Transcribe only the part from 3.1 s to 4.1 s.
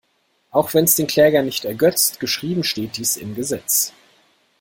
im Gesetz.